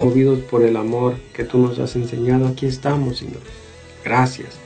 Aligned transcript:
Movidos 0.00 0.40
por 0.40 0.62
el 0.62 0.76
amor 0.76 1.16
que 1.34 1.44
tú 1.44 1.58
nos 1.58 1.78
has 1.78 1.94
enseñado, 1.96 2.48
aquí 2.48 2.66
estamos, 2.66 3.18
Señor. 3.18 3.42
Gracias. 4.02 4.58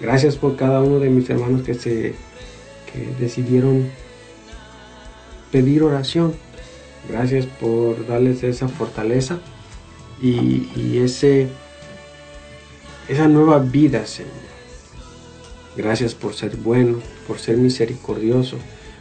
Gracias 0.00 0.36
por 0.36 0.56
cada 0.56 0.80
uno 0.82 0.98
de 1.00 1.08
mis 1.08 1.28
hermanos 1.30 1.62
que 1.62 1.74
se 1.74 2.14
que 2.92 3.06
decidieron 3.18 3.90
pedir 5.50 5.82
oración. 5.82 6.34
Gracias 7.08 7.46
por 7.46 8.06
darles 8.06 8.42
esa 8.44 8.68
fortaleza 8.68 9.38
y, 10.20 10.70
y 10.76 10.98
ese 10.98 11.48
esa 13.08 13.26
nueva 13.26 13.58
vida, 13.58 14.06
Señor. 14.06 14.32
Gracias 15.76 16.14
por 16.14 16.34
ser 16.34 16.56
bueno, 16.56 16.98
por 17.26 17.38
ser 17.38 17.56
misericordioso, 17.56 18.58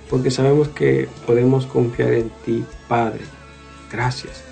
porque 0.10 0.32
sabemos 0.32 0.70
que 0.70 1.10
podemos 1.26 1.66
confiar 1.66 2.13
en 2.13 2.32
ti, 2.46 2.63
Padre. 2.88 3.26
Gracias. 3.91 4.48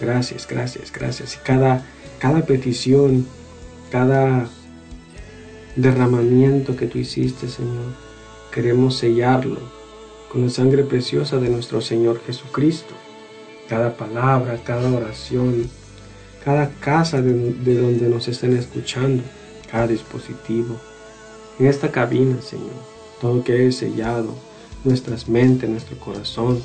Gracias, 0.00 0.46
gracias, 0.48 0.90
gracias. 0.92 1.38
Cada, 1.44 1.84
cada 2.18 2.46
petición, 2.46 3.26
cada 3.90 4.48
derramamiento 5.76 6.76
que 6.76 6.86
tú 6.86 6.98
hiciste, 6.98 7.48
Señor, 7.48 7.94
queremos 8.52 8.96
sellarlo 8.96 9.58
con 10.30 10.42
la 10.44 10.50
sangre 10.50 10.84
preciosa 10.84 11.38
de 11.38 11.50
nuestro 11.50 11.80
Señor 11.80 12.20
Jesucristo. 12.24 12.94
Cada 13.68 13.96
palabra, 13.96 14.60
cada 14.64 14.90
oración, 14.90 15.68
cada 16.44 16.70
casa 16.80 17.20
de, 17.20 17.32
de 17.32 17.80
donde 17.80 18.08
nos 18.08 18.26
estén 18.26 18.56
escuchando, 18.56 19.22
cada 19.70 19.86
dispositivo, 19.86 20.76
en 21.58 21.66
esta 21.66 21.92
cabina, 21.92 22.40
Señor, 22.40 22.72
todo 23.20 23.44
que 23.44 23.66
he 23.66 23.72
sellado, 23.72 24.34
nuestras 24.82 25.28
mentes, 25.28 25.68
nuestro 25.68 25.98
corazón, 25.98 26.62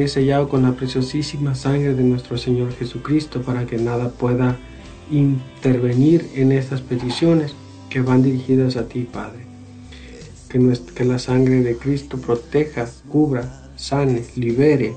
he 0.00 0.08
sellado 0.08 0.48
con 0.48 0.62
la 0.62 0.72
preciosísima 0.72 1.54
sangre 1.54 1.94
de 1.94 2.02
nuestro 2.02 2.38
Señor 2.38 2.72
Jesucristo 2.72 3.42
para 3.42 3.66
que 3.66 3.76
nada 3.76 4.10
pueda 4.10 4.56
intervenir 5.10 6.30
en 6.34 6.52
estas 6.52 6.80
peticiones 6.80 7.54
que 7.90 8.00
van 8.00 8.22
dirigidas 8.22 8.76
a 8.76 8.88
ti, 8.88 9.08
Padre. 9.10 9.44
Que, 10.48 10.78
que 10.94 11.04
la 11.04 11.18
sangre 11.18 11.62
de 11.62 11.76
Cristo 11.76 12.18
proteja, 12.18 12.88
cubra, 13.08 13.70
sane, 13.76 14.24
libere 14.36 14.94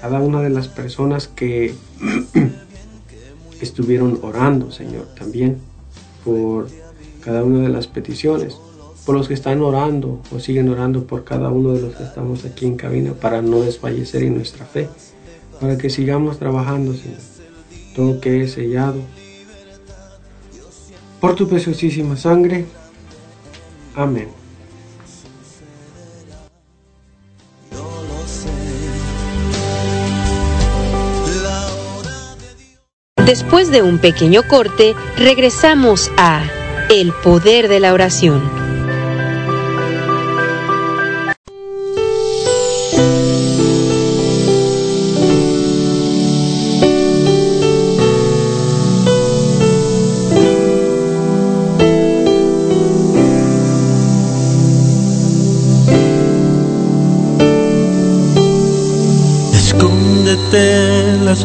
cada 0.00 0.18
una 0.18 0.42
de 0.42 0.50
las 0.50 0.66
personas 0.66 1.28
que 1.28 1.74
estuvieron 3.60 4.18
orando, 4.22 4.72
Señor, 4.72 5.06
también 5.14 5.58
por 6.24 6.68
cada 7.20 7.44
una 7.44 7.60
de 7.60 7.68
las 7.68 7.86
peticiones, 7.86 8.56
por 9.04 9.16
los 9.16 9.28
que 9.28 9.34
están 9.34 9.60
orando 9.62 10.20
o 10.34 10.38
siguen 10.38 10.68
orando 10.68 11.06
por 11.06 11.24
cada 11.24 11.50
uno 11.50 11.72
de 11.72 11.80
los 11.80 11.94
que 11.94 12.04
estamos 12.04 12.44
aquí 12.44 12.66
en 12.66 12.76
cabina 12.76 13.12
para 13.14 13.42
no 13.42 13.60
desfallecer 13.60 14.22
en 14.22 14.34
nuestra 14.34 14.64
fe, 14.64 14.88
para 15.60 15.76
que 15.76 15.90
sigamos 15.90 16.38
trabajando, 16.38 16.94
Señor. 16.94 17.18
Todo 17.94 18.20
que 18.20 18.42
es 18.42 18.52
sellado 18.52 19.00
por 21.20 21.34
tu 21.34 21.48
preciosísima 21.48 22.16
sangre. 22.16 22.64
Amén. 23.94 24.28
Después 33.24 33.70
de 33.70 33.82
un 33.82 33.98
pequeño 33.98 34.42
corte, 34.48 34.94
regresamos 35.16 36.10
a 36.16 36.42
El 36.90 37.12
Poder 37.22 37.68
de 37.68 37.78
la 37.78 37.92
Oración. 37.92 38.61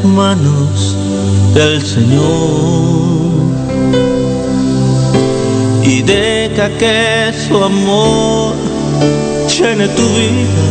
Manos 0.04 0.96
del 1.54 1.82
Señor 1.86 3.28
y 5.84 6.02
deja 6.02 6.70
que 6.78 7.34
su 7.48 7.64
amor 7.64 8.54
llene 9.48 9.88
tu 9.88 10.08
vida. 10.20 10.70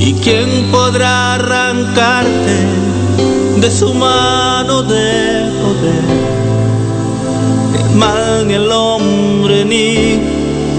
¿Y 0.00 0.12
quién 0.14 0.48
podrá 0.70 1.34
arrancarte 1.34 2.58
de 3.60 3.70
su 3.70 3.92
mano 3.94 4.82
de 4.82 5.50
poder? 5.62 6.04
El 7.80 7.96
mal 7.96 8.46
ni 8.46 8.54
el 8.54 8.70
hombre 8.70 9.64
ni 9.64 10.20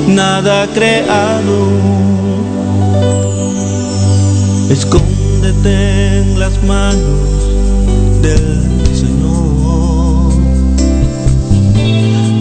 nada 0.08 0.68
creado. 0.74 1.82
Escóndete 5.42 6.24
las 6.38 6.64
manos 6.66 7.20
del 8.22 8.96
Señor 8.96 10.34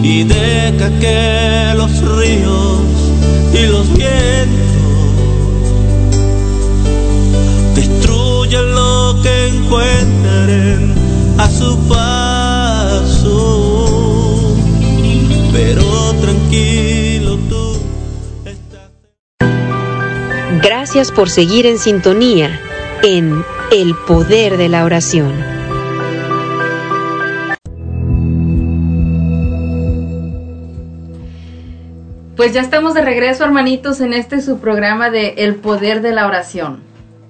y 0.03 0.23
deja 0.23 0.89
que 0.99 1.73
los 1.77 1.91
ríos 2.01 2.79
y 3.55 3.65
los 3.65 3.91
vientos 3.93 4.51
destruyan 7.73 8.75
lo 8.75 9.15
que 9.23 9.47
encuentren 9.47 10.93
a 11.39 11.49
su 11.49 11.79
paso. 11.87 13.33
Pero 15.51 16.13
tranquilo 16.21 17.39
tú 17.49 17.79
estás. 18.45 18.91
Gracias 20.61 21.11
por 21.11 21.31
seguir 21.31 21.65
en 21.65 21.79
sintonía 21.79 22.59
en 23.03 23.43
El 23.71 23.95
Poder 23.95 24.57
de 24.57 24.69
la 24.69 24.85
Oración. 24.85 25.33
Pues 32.35 32.53
ya 32.53 32.61
estamos 32.61 32.93
de 32.93 33.01
regreso, 33.01 33.43
hermanitos, 33.43 34.01
en 34.01 34.13
este 34.13 34.41
su 34.41 34.59
programa 34.59 35.09
de 35.09 35.29
El 35.37 35.55
Poder 35.55 36.01
de 36.01 36.11
la 36.11 36.27
Oración. 36.27 36.81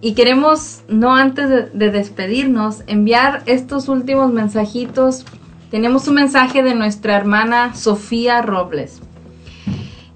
Y 0.02 0.14
queremos, 0.14 0.82
no 0.90 1.16
antes 1.16 1.50
de, 1.50 1.64
de 1.74 1.92
despedirnos, 1.92 2.84
enviar 2.88 3.44
estos 3.46 3.88
últimos 3.88 4.32
mensajitos. 4.32 5.26
Tenemos 5.70 6.08
un 6.08 6.16
mensaje 6.16 6.64
de 6.64 6.76
nuestra 6.76 7.16
hermana 7.16 7.76
Sofía 7.76 8.42
Robles. 8.42 9.02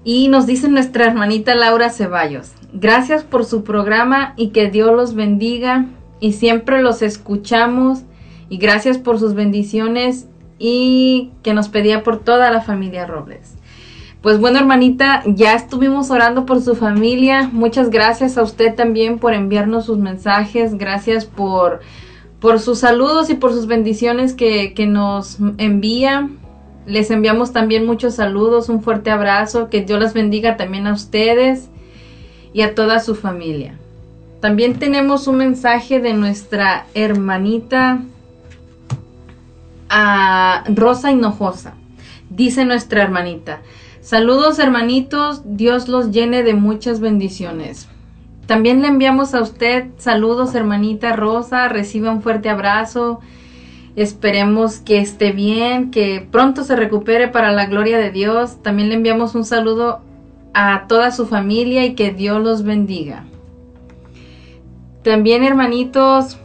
Y 0.08 0.28
nos 0.28 0.46
dice 0.46 0.68
nuestra 0.68 1.06
hermanita 1.06 1.56
Laura 1.56 1.90
Ceballos. 1.90 2.52
Gracias 2.72 3.24
por 3.24 3.44
su 3.44 3.64
programa 3.64 4.34
y 4.36 4.50
que 4.50 4.70
Dios 4.70 4.94
los 4.94 5.16
bendiga 5.16 5.86
y 6.20 6.34
siempre 6.34 6.80
los 6.80 7.02
escuchamos 7.02 8.02
y 8.48 8.58
gracias 8.58 8.98
por 8.98 9.18
sus 9.18 9.34
bendiciones 9.34 10.28
y 10.60 11.32
que 11.42 11.54
nos 11.54 11.68
pedía 11.68 12.04
por 12.04 12.20
toda 12.20 12.52
la 12.52 12.60
familia 12.60 13.04
Robles. 13.04 13.56
Pues 14.22 14.38
bueno, 14.38 14.60
hermanita, 14.60 15.24
ya 15.26 15.54
estuvimos 15.54 16.12
orando 16.12 16.46
por 16.46 16.62
su 16.62 16.76
familia. 16.76 17.50
Muchas 17.52 17.90
gracias 17.90 18.38
a 18.38 18.44
usted 18.44 18.76
también 18.76 19.18
por 19.18 19.34
enviarnos 19.34 19.86
sus 19.86 19.98
mensajes. 19.98 20.78
Gracias 20.78 21.24
por, 21.24 21.80
por 22.38 22.60
sus 22.60 22.78
saludos 22.78 23.28
y 23.28 23.34
por 23.34 23.52
sus 23.52 23.66
bendiciones 23.66 24.34
que, 24.34 24.72
que 24.72 24.86
nos 24.86 25.38
envía. 25.58 26.30
Les 26.86 27.10
enviamos 27.10 27.52
también 27.52 27.84
muchos 27.84 28.14
saludos, 28.14 28.68
un 28.68 28.82
fuerte 28.82 29.10
abrazo. 29.10 29.68
Que 29.68 29.82
Dios 29.82 30.00
las 30.00 30.14
bendiga 30.14 30.56
también 30.56 30.86
a 30.86 30.92
ustedes 30.92 31.68
y 32.52 32.62
a 32.62 32.74
toda 32.74 33.00
su 33.00 33.14
familia. 33.14 33.76
También 34.40 34.78
tenemos 34.78 35.26
un 35.26 35.38
mensaje 35.38 36.00
de 36.00 36.12
nuestra 36.12 36.86
hermanita 36.94 38.00
a 39.88 40.64
Rosa 40.68 41.10
Hinojosa. 41.10 41.74
Dice 42.30 42.64
nuestra 42.64 43.02
hermanita, 43.02 43.60
saludos 44.00 44.58
hermanitos, 44.58 45.42
Dios 45.44 45.88
los 45.88 46.10
llene 46.10 46.42
de 46.42 46.54
muchas 46.54 47.00
bendiciones. 47.00 47.88
También 48.46 48.80
le 48.80 48.88
enviamos 48.88 49.34
a 49.34 49.42
usted 49.42 49.86
saludos, 49.96 50.54
hermanita 50.54 51.16
Rosa. 51.16 51.68
Reciba 51.68 52.12
un 52.12 52.22
fuerte 52.22 52.48
abrazo. 52.48 53.20
Esperemos 53.96 54.78
que 54.78 54.98
esté 54.98 55.32
bien, 55.32 55.90
que 55.90 56.26
pronto 56.30 56.64
se 56.64 56.76
recupere 56.76 57.28
para 57.28 57.50
la 57.50 57.66
gloria 57.66 57.98
de 57.98 58.10
Dios. 58.10 58.62
También 58.62 58.90
le 58.90 58.94
enviamos 58.94 59.34
un 59.34 59.46
saludo 59.46 60.02
a 60.52 60.86
toda 60.86 61.10
su 61.10 61.26
familia 61.26 61.84
y 61.84 61.94
que 61.94 62.12
Dios 62.12 62.42
los 62.42 62.62
bendiga. 62.62 63.24
También, 65.02 65.44
hermanitos, 65.44 66.38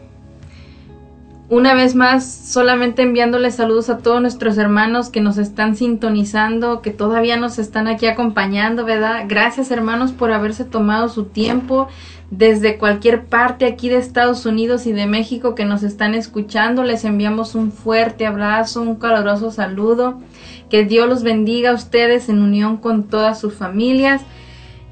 una 1.52 1.74
vez 1.74 1.96
más, 1.96 2.26
solamente 2.26 3.02
enviándoles 3.02 3.56
saludos 3.56 3.90
a 3.90 3.98
todos 3.98 4.22
nuestros 4.22 4.58
hermanos 4.58 5.10
que 5.10 5.20
nos 5.20 5.38
están 5.38 5.76
sintonizando, 5.76 6.82
que 6.82 6.92
todavía 6.92 7.36
nos 7.36 7.60
están 7.60 7.90
aquí 7.90 8.08
acompañando, 8.08 8.86
¿verdad? 8.86 9.26
Gracias 9.28 9.70
hermanos 9.70 10.14
por 10.14 10.32
haberse 10.32 10.64
tomado 10.64 11.10
su 11.10 11.26
tiempo 11.26 11.90
desde 12.30 12.78
cualquier 12.78 13.26
parte 13.26 13.66
aquí 13.66 13.90
de 13.90 13.98
Estados 13.98 14.46
Unidos 14.46 14.88
y 14.88 14.94
de 14.94 15.08
México 15.08 15.54
que 15.54 15.66
nos 15.66 15.84
están 15.84 16.16
escuchando. 16.16 16.86
Les 16.86 17.04
enviamos 17.04 17.54
un 17.54 17.74
fuerte 17.74 18.26
abrazo, 18.26 18.82
un 18.82 18.96
caluroso 18.96 19.52
saludo. 19.52 20.22
Que 20.70 20.86
Dios 20.86 21.10
los 21.10 21.22
bendiga 21.22 21.72
a 21.72 21.76
ustedes 21.76 22.30
en 22.30 22.42
unión 22.42 22.78
con 22.78 23.04
todas 23.04 23.42
sus 23.42 23.56
familias. 23.56 24.22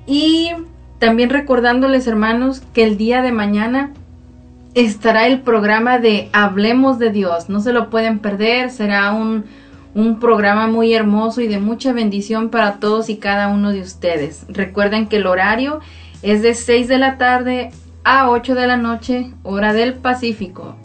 Y 0.05 0.51
también 0.99 1.29
recordándoles 1.29 2.05
hermanos 2.05 2.61
que 2.73 2.83
el 2.83 2.97
día 2.97 3.21
de 3.21 3.31
mañana 3.31 3.93
estará 4.73 5.27
el 5.27 5.41
programa 5.41 5.99
de 5.99 6.29
Hablemos 6.33 6.99
de 6.99 7.11
Dios. 7.11 7.49
No 7.49 7.59
se 7.61 7.73
lo 7.73 7.89
pueden 7.89 8.19
perder, 8.19 8.69
será 8.69 9.11
un, 9.11 9.45
un, 9.95 10.19
programa 10.19 10.67
muy 10.67 10.93
hermoso 10.93 11.41
y 11.41 11.47
de 11.47 11.59
mucha 11.59 11.93
bendición 11.93 12.49
para 12.49 12.79
todos 12.79 13.09
y 13.09 13.17
cada 13.17 13.47
uno 13.47 13.71
de 13.71 13.81
ustedes. 13.81 14.45
Recuerden 14.49 15.07
que 15.07 15.17
el 15.17 15.27
horario 15.27 15.79
es 16.21 16.41
de 16.41 16.53
6 16.53 16.87
de 16.87 16.97
la 16.97 17.17
tarde 17.17 17.71
a 18.03 18.29
8 18.29 18.55
de 18.55 18.67
la 18.67 18.77
noche, 18.77 19.31
hora 19.43 19.73
del 19.73 19.93
Pacífico. 19.95 20.75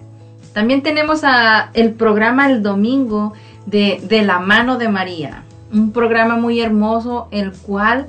También 0.53 0.83
tenemos 0.83 1.25
a 1.25 1.71
el 1.75 1.93
programa 1.93 2.51
el 2.51 2.63
domingo 2.63 3.33
de, 3.67 4.01
de 4.09 4.23
la 4.23 4.39
mano 4.39 4.79
de 4.79 4.89
María, 4.89 5.43
un 5.73 5.91
programa 5.91 6.37
muy 6.37 6.61
hermoso, 6.61 7.29
el 7.33 7.53
cual 7.53 8.07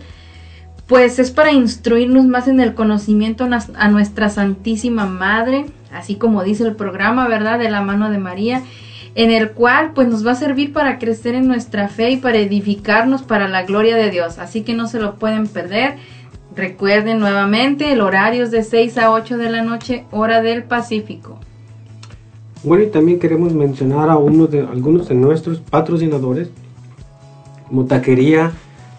pues 0.87 1.17
es 1.17 1.31
para 1.31 1.51
instruirnos 1.51 2.25
más 2.25 2.47
en 2.47 2.59
el 2.59 2.75
conocimiento 2.75 3.47
a 3.75 3.89
nuestra 3.89 4.29
Santísima 4.29 5.05
Madre, 5.05 5.65
así 5.91 6.15
como 6.15 6.43
dice 6.43 6.63
el 6.63 6.75
programa, 6.75 7.27
¿verdad? 7.27 7.57
De 7.57 7.69
la 7.69 7.81
mano 7.81 8.11
de 8.11 8.19
María, 8.19 8.61
en 9.15 9.31
el 9.31 9.51
cual 9.51 9.93
pues 9.95 10.07
nos 10.07 10.25
va 10.25 10.33
a 10.33 10.35
servir 10.35 10.73
para 10.73 10.99
crecer 10.99 11.33
en 11.33 11.47
nuestra 11.47 11.87
fe 11.87 12.11
y 12.11 12.17
para 12.17 12.37
edificarnos 12.37 13.23
para 13.23 13.47
la 13.47 13.63
gloria 13.63 13.95
de 13.95 14.11
Dios. 14.11 14.37
Así 14.37 14.61
que 14.61 14.75
no 14.75 14.87
se 14.87 14.99
lo 14.99 15.15
pueden 15.15 15.47
perder. 15.47 15.95
Recuerden 16.55 17.19
nuevamente, 17.19 17.91
el 17.91 18.01
horario 18.01 18.43
es 18.43 18.51
de 18.51 18.63
6 18.63 18.97
a 18.99 19.11
8 19.11 19.37
de 19.37 19.49
la 19.49 19.61
noche, 19.63 20.05
hora 20.11 20.41
del 20.41 20.63
Pacífico. 20.63 21.39
Bueno, 22.63 22.83
y 22.83 22.87
también 22.87 23.19
queremos 23.19 23.53
mencionar 23.53 24.09
a 24.09 24.17
uno 24.17 24.47
de 24.47 24.61
algunos 24.61 25.09
de 25.09 25.15
nuestros 25.15 25.59
patrocinadores, 25.59 26.49
como 27.67 27.85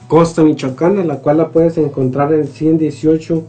Costa 0.08 0.42
Michoacana, 0.44 1.04
la 1.04 1.18
cual 1.18 1.38
la 1.38 1.48
puedes 1.48 1.78
encontrar 1.78 2.32
en 2.32 2.46
118 2.46 3.42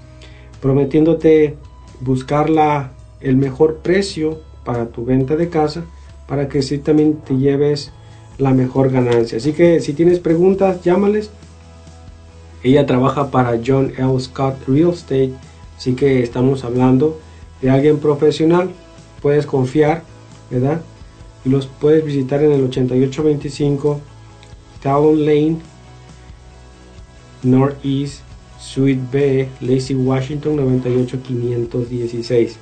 prometiéndote 0.62 1.58
buscarla 2.00 2.94
el 3.22 3.36
mejor 3.38 3.80
precio 3.80 4.40
para 4.64 4.86
tu 4.88 5.04
venta 5.04 5.36
de 5.36 5.50
casa 5.50 5.84
para 6.30 6.48
que 6.48 6.62
sí 6.62 6.78
también 6.78 7.16
te 7.16 7.36
lleves 7.36 7.92
la 8.38 8.52
mejor 8.52 8.92
ganancia. 8.92 9.40
Así 9.40 9.52
que 9.52 9.82
si 9.82 9.94
tienes 9.94 10.20
preguntas, 10.20 10.84
llámales. 10.84 11.32
Ella 12.64 12.86
trabaja 12.86 13.32
para 13.32 13.60
John 13.66 13.94
L. 13.98 14.20
Scott 14.20 14.68
Real 14.68 14.92
Estate, 14.92 15.34
así 15.78 15.94
que 15.94 16.22
estamos 16.22 16.64
hablando 16.64 17.20
de 17.62 17.70
alguien 17.70 18.00
profesional. 18.00 18.70
Puedes 19.22 19.46
confiar, 19.46 20.04
¿verdad? 20.52 20.82
Y 21.46 21.50
los 21.50 21.68
puedes 21.68 22.04
visitar 22.04 22.44
en 22.44 22.52
el 22.52 22.64
8825 22.66 24.02
Talon 24.84 25.26
Lane, 25.26 25.58
Northeast, 27.44 28.22
Suite 28.60 29.02
B, 29.10 29.48
Lacey, 29.62 29.96
Washington 29.96 30.58
98516. 30.58 32.58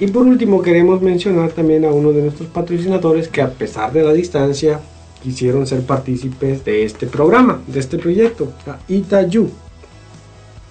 Y 0.00 0.06
por 0.06 0.26
último 0.26 0.62
queremos 0.62 1.02
mencionar 1.02 1.52
también 1.52 1.84
a 1.84 1.92
uno 1.92 2.10
de 2.12 2.22
nuestros 2.22 2.48
patrocinadores 2.48 3.28
que 3.28 3.42
a 3.42 3.50
pesar 3.50 3.92
de 3.92 4.02
la 4.02 4.14
distancia 4.14 4.80
quisieron 5.22 5.66
ser 5.66 5.82
partícipes 5.82 6.64
de 6.64 6.84
este 6.84 7.06
programa, 7.06 7.60
de 7.66 7.80
este 7.80 7.98
proyecto, 7.98 8.50
a 8.66 8.78
Itayu, 8.88 9.50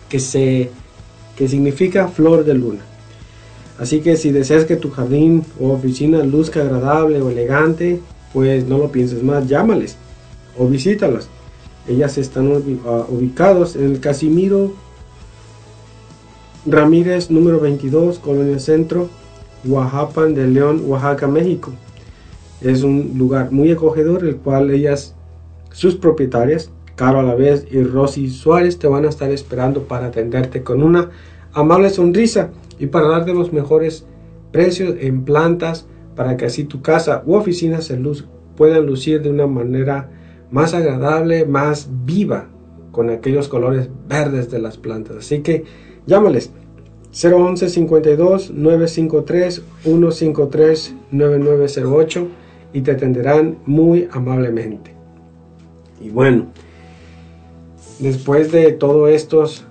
que, 0.10 0.20
se, 0.20 0.72
que 1.38 1.48
significa 1.48 2.08
flor 2.08 2.44
de 2.44 2.56
luna. 2.56 2.80
Así 3.78 4.02
que 4.02 4.18
si 4.18 4.32
deseas 4.32 4.66
que 4.66 4.76
tu 4.76 4.90
jardín 4.90 5.46
o 5.60 5.70
oficina 5.74 6.24
luzca 6.24 6.62
agradable 6.62 7.22
o 7.22 7.30
elegante, 7.30 8.00
pues 8.34 8.66
no 8.66 8.80
lo 8.80 8.92
pienses 8.92 9.22
más, 9.22 9.48
llámales 9.48 9.96
o 10.58 10.68
visítalos. 10.68 11.30
Ellas 11.88 12.18
están 12.18 12.52
ah, 12.86 13.06
ubicados 13.08 13.76
en 13.76 13.92
el 13.92 14.00
Casimiro 14.00 14.74
Ramírez 16.66 17.32
número 17.32 17.60
22, 17.60 18.20
Colonia 18.20 18.60
Centro, 18.60 19.10
Oaxaca 19.66 20.26
de 20.26 20.48
León, 20.48 20.84
Oaxaca, 20.86 21.28
México. 21.28 21.72
Es 22.62 22.84
un 22.84 23.14
lugar 23.18 23.52
muy 23.52 23.72
acogedor, 23.72 24.26
el 24.26 24.38
cual 24.38 24.70
ellas, 24.72 25.16
sus 25.72 25.96
propietarias, 25.96 26.72
Caro 26.96 27.22
a 27.22 27.24
la 27.24 27.34
vez 27.34 27.66
y 27.72 27.82
Rosy 27.82 28.30
Suárez, 28.30 28.78
te 28.78 28.90
van 28.90 29.06
a 29.06 29.08
estar 29.10 29.32
esperando 29.32 29.84
para 29.84 30.08
atenderte 30.08 30.64
con 30.64 30.84
una 30.84 31.12
amable 31.54 31.90
sonrisa 31.92 32.50
y 32.78 32.88
para 32.88 33.08
darte 33.08 33.34
los 33.34 33.54
mejores 33.54 34.06
precios 34.52 34.96
en 35.00 35.24
plantas 35.24 35.88
para 36.18 36.36
que 36.36 36.48
así 36.48 36.66
tu 36.66 36.82
casa 36.82 37.24
u 37.26 37.36
oficina 37.36 37.80
se 37.80 37.96
luz, 37.96 38.26
puedan 38.58 38.86
lucir 38.86 39.22
de 39.22 39.30
una 39.30 39.48
manera 39.48 40.10
más 40.52 40.74
agradable, 40.74 41.46
más 41.46 41.88
viva 42.04 42.50
con 42.92 43.10
aquellos 43.10 43.48
colores 43.48 43.90
verdes 44.08 44.50
de 44.52 44.60
las 44.60 44.78
plantas. 44.78 45.18
Así 45.18 45.42
que 45.42 45.64
llámales 46.06 46.52
011 47.12 47.70
52 47.70 48.52
953 48.52 49.62
153 49.84 50.96
9908 51.12 52.28
y 52.74 52.82
te 52.82 52.92
atenderán 52.92 53.58
muy 53.66 54.08
amablemente. 54.12 54.94
Y 56.02 56.10
bueno, 56.10 56.48
después 58.00 58.52
de 58.52 58.72
todos 58.72 59.10
estos 59.10 59.66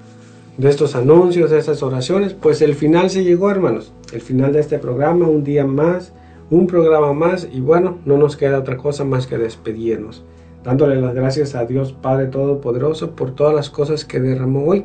de 0.59 0.69
estos 0.69 0.97
anuncios, 0.97 1.53
de 1.53 1.59
estas 1.59 1.85
oraciones, 1.85 2.35
pues 2.35 2.61
el 2.63 2.75
final 2.75 3.11
se 3.11 3.23
llegó, 3.23 3.49
hermanos. 3.49 3.93
El 4.13 4.21
final 4.21 4.53
de 4.53 4.59
este 4.59 4.81
programa, 4.81 5.29
un 5.29 5.45
día 5.45 5.65
más, 5.65 6.13
un 6.51 6.67
programa 6.67 7.13
más 7.13 7.49
y 7.53 7.61
bueno, 7.61 7.99
no 8.05 8.17
nos 8.17 8.37
queda 8.37 8.59
otra 8.59 8.77
cosa 8.77 9.05
más 9.05 9.27
que 9.27 9.39
despedirnos, 9.39 10.25
dándole 10.65 11.01
las 11.01 11.15
gracias 11.15 11.55
a 11.55 11.65
Dios 11.65 11.93
Padre 11.93 12.27
Todopoderoso 12.27 13.13
por 13.13 13.35
todas 13.35 13.55
las 13.55 13.71
cosas 13.71 14.05
que 14.05 14.21
derramó 14.21 14.65
hoy 14.65 14.85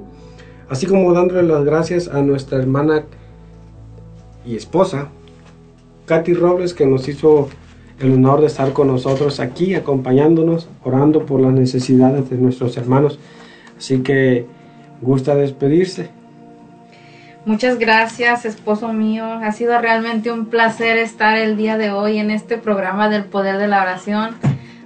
así 0.70 0.88
como 0.88 1.14
dándole 1.14 1.44
las 1.44 1.64
gracias 1.64 2.08
a 2.08 2.22
nuestra 2.22 2.58
hermana 2.58 3.04
y 4.44 4.56
esposa, 4.56 5.10
Katy 6.06 6.34
Robles, 6.34 6.74
que 6.74 6.86
nos 6.86 7.08
hizo 7.08 7.50
el 8.00 8.14
honor 8.14 8.42
de 8.42 8.48
estar 8.48 8.74
con 8.74 8.88
nosotros 8.88 9.40
aquí, 9.40 9.76
acompañándonos, 9.76 10.68
orando 10.84 11.28
por 11.28 11.40
las 11.42 11.54
necesidades 11.54 12.30
de 12.30 12.38
nuestros 12.38 12.76
hermanos. 12.76 13.20
Así 13.78 14.00
que 14.00 14.48
gusta 15.02 15.36
despedirse. 15.36 16.10
Muchas 17.46 17.78
gracias, 17.78 18.46
esposo 18.46 18.92
mío. 18.94 19.26
Ha 19.26 19.52
sido 19.52 19.80
realmente 19.80 20.32
un 20.32 20.48
placer 20.48 20.98
estar 20.98 21.38
el 21.38 21.56
día 21.56 21.78
de 21.78 21.92
hoy 21.92 22.18
en 22.18 22.32
este 22.32 22.58
programa 22.58 23.10
del 23.10 23.26
poder 23.26 23.58
de 23.58 23.68
la 23.68 23.82
oración. 23.82 24.36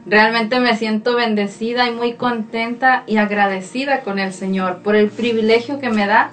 Realmente 0.10 0.62
me 0.62 0.78
siento 0.78 1.18
bendecida 1.18 1.90
y 1.90 1.92
muy 1.92 2.14
contenta 2.14 3.04
y 3.08 3.18
agradecida 3.18 4.02
con 4.02 4.20
el 4.20 4.32
Señor 4.32 4.78
por 4.78 4.96
el 4.96 5.10
privilegio 5.10 5.80
que 5.80 5.90
me 5.90 6.08
da 6.08 6.32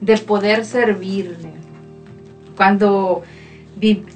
de 0.00 0.16
poder 0.16 0.64
servirle. 0.64 1.50
Cuando 2.56 3.22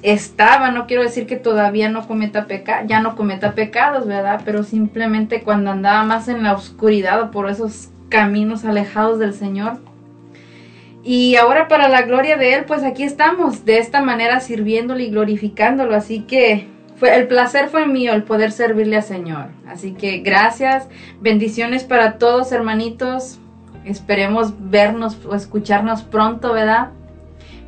estaba, 0.01 0.71
no 0.71 0.87
quiero 0.87 1.03
decir 1.03 1.27
que 1.27 1.35
todavía 1.35 1.89
no 1.89 2.07
cometa 2.07 2.45
pecado, 2.45 2.87
ya 2.87 2.99
no 2.99 3.15
cometa 3.15 3.53
pecados, 3.53 4.07
¿verdad? 4.07 4.41
Pero 4.43 4.63
simplemente 4.63 5.43
cuando 5.43 5.69
andaba 5.69 6.03
más 6.03 6.27
en 6.27 6.41
la 6.41 6.53
oscuridad 6.53 7.21
o 7.21 7.31
por 7.31 7.49
esos 7.51 7.89
caminos 8.09 8.65
alejados 8.65 9.19
del 9.19 9.33
Señor. 9.33 9.77
Y 11.03 11.35
ahora 11.35 11.67
para 11.67 11.87
la 11.87 12.01
gloria 12.01 12.35
de 12.35 12.55
Él, 12.55 12.65
pues 12.65 12.83
aquí 12.83 13.03
estamos, 13.03 13.63
de 13.63 13.77
esta 13.77 14.01
manera 14.01 14.39
sirviéndole 14.39 15.03
y 15.03 15.11
glorificándolo. 15.11 15.95
Así 15.95 16.21
que 16.21 16.67
fue, 16.97 17.15
el 17.15 17.27
placer 17.27 17.69
fue 17.69 17.85
mío 17.85 18.13
el 18.13 18.23
poder 18.23 18.51
servirle 18.51 18.97
al 18.97 19.03
Señor. 19.03 19.47
Así 19.67 19.93
que 19.93 20.19
gracias, 20.19 20.87
bendiciones 21.21 21.83
para 21.83 22.17
todos 22.17 22.51
hermanitos. 22.51 23.39
Esperemos 23.85 24.53
vernos 24.59 25.17
o 25.25 25.35
escucharnos 25.35 26.01
pronto, 26.01 26.53
¿verdad? 26.53 26.89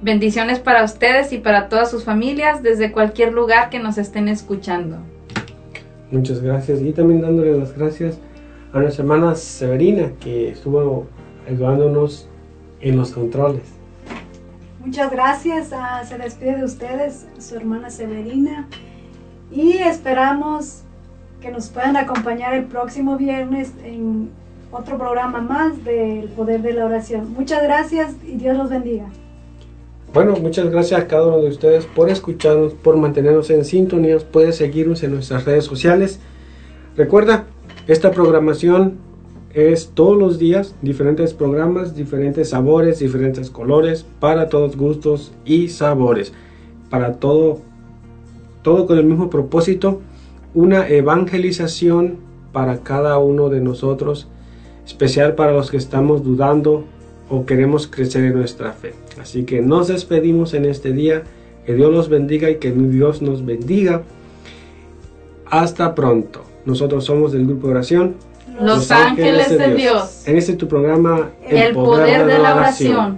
Bendiciones 0.01 0.59
para 0.59 0.83
ustedes 0.83 1.31
y 1.31 1.37
para 1.37 1.69
todas 1.69 1.91
sus 1.91 2.03
familias 2.03 2.63
desde 2.63 2.91
cualquier 2.91 3.33
lugar 3.33 3.69
que 3.69 3.79
nos 3.79 3.97
estén 3.97 4.27
escuchando. 4.27 4.97
Muchas 6.11 6.41
gracias 6.41 6.81
y 6.81 6.91
también 6.91 7.21
dándole 7.21 7.55
las 7.57 7.77
gracias 7.77 8.17
a 8.73 8.79
nuestra 8.79 9.03
hermana 9.03 9.35
Severina 9.35 10.11
que 10.19 10.49
estuvo 10.49 11.07
ayudándonos 11.47 12.27
en 12.81 12.97
los 12.97 13.11
controles. 13.11 13.63
Muchas 14.83 15.11
gracias, 15.11 15.71
ah, 15.73 16.01
se 16.03 16.17
despide 16.17 16.57
de 16.57 16.63
ustedes 16.63 17.27
su 17.37 17.55
hermana 17.55 17.89
Severina 17.89 18.67
y 19.51 19.77
esperamos 19.77 20.81
que 21.41 21.51
nos 21.51 21.69
puedan 21.69 21.97
acompañar 21.97 22.53
el 22.53 22.65
próximo 22.65 23.17
viernes 23.17 23.71
en 23.83 24.29
otro 24.71 24.97
programa 24.97 25.41
más 25.41 25.83
del 25.83 26.27
Poder 26.29 26.61
de 26.61 26.73
la 26.73 26.85
Oración. 26.85 27.33
Muchas 27.33 27.63
gracias 27.63 28.15
y 28.27 28.35
Dios 28.35 28.57
los 28.57 28.69
bendiga. 28.69 29.05
Bueno, 30.13 30.35
muchas 30.41 30.69
gracias 30.69 30.99
a 30.99 31.07
cada 31.07 31.27
uno 31.27 31.39
de 31.39 31.49
ustedes 31.49 31.85
por 31.85 32.09
escucharnos, 32.09 32.73
por 32.73 32.97
mantenernos 32.97 33.49
en 33.51 33.63
sintonía. 33.63 34.17
Puedes 34.31 34.55
seguirnos 34.57 35.03
en 35.03 35.13
nuestras 35.13 35.45
redes 35.45 35.65
sociales. 35.65 36.19
Recuerda, 36.97 37.45
esta 37.87 38.11
programación 38.11 38.97
es 39.53 39.91
todos 39.93 40.17
los 40.17 40.39
días, 40.39 40.75
diferentes 40.81 41.33
programas, 41.33 41.95
diferentes 41.95 42.49
sabores, 42.49 42.99
diferentes 42.99 43.49
colores, 43.49 44.05
para 44.19 44.49
todos 44.49 44.75
gustos 44.75 45.31
y 45.45 45.69
sabores, 45.69 46.33
para 46.89 47.13
todo 47.13 47.61
todo 48.69 48.85
con 48.85 48.99
el 48.99 49.05
mismo 49.05 49.31
propósito, 49.31 49.99
una 50.53 50.87
evangelización 50.87 52.17
para 52.51 52.83
cada 52.83 53.17
uno 53.17 53.49
de 53.49 53.61
nosotros, 53.61 54.27
especial 54.85 55.33
para 55.33 55.53
los 55.53 55.71
que 55.71 55.77
estamos 55.77 56.23
dudando 56.23 56.83
o 57.31 57.47
queremos 57.47 57.87
crecer 57.87 58.25
en 58.25 58.35
nuestra 58.35 58.73
fe. 58.73 58.93
Así 59.19 59.43
que 59.43 59.63
nos 59.63 59.87
despedimos 59.87 60.53
en 60.53 60.65
este 60.65 60.93
día, 60.93 61.23
que 61.65 61.73
Dios 61.73 61.91
los 61.91 62.09
bendiga 62.09 62.47
y 62.51 62.57
que 62.57 62.71
Dios 62.71 63.23
nos 63.23 63.43
bendiga. 63.43 64.03
Hasta 65.47 65.95
pronto. 65.95 66.43
Nosotros 66.65 67.05
somos 67.05 67.31
del 67.31 67.47
grupo 67.47 67.65
de 67.65 67.73
oración. 67.73 68.15
Los, 68.61 68.91
ángeles, 68.91 69.49
de 69.49 69.73
Dios. 69.73 70.27
En 70.27 70.37
este 70.37 70.53
tu 70.53 70.67
programa, 70.67 71.31
El, 71.47 71.73
poder, 71.73 72.27
de, 72.27 72.37
la 72.37 72.55
oración. 72.55 73.17